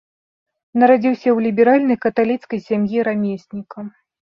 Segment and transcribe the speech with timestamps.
[0.83, 3.89] Нарадзіўся ў ліберальнай каталіцкай сям'і рамесніка.